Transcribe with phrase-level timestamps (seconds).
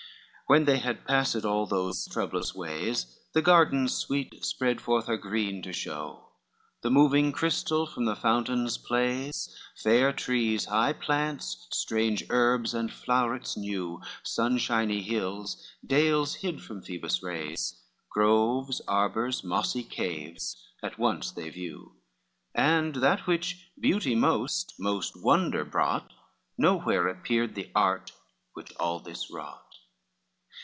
[0.51, 5.15] IX When they had passed all those troubled ways, The garden sweet spread forth her
[5.15, 6.33] green to show,
[6.81, 13.55] The moving crystal from the fountains plays, Fair trees, high plants, strange herbs and flowerets
[13.55, 15.55] new, Sunshiny hills,
[15.87, 21.95] dales hid from Phoebus' rays, Groves, arbors, mossy caves, at once they view,
[22.53, 26.11] And that which beauty moat, most wonder brought,
[26.57, 28.11] Nowhere appeared the art
[28.51, 29.59] which all this wrought.